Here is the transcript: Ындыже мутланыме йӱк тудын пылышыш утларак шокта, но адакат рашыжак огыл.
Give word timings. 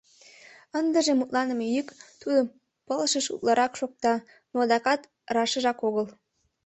Ындыже 0.79 1.13
мутланыме 1.15 1.65
йӱк 1.75 1.87
тудын 2.21 2.45
пылышыш 2.85 3.25
утларак 3.33 3.73
шокта, 3.79 4.13
но 4.51 4.57
адакат 4.65 5.01
рашыжак 5.35 5.79
огыл. 5.87 6.05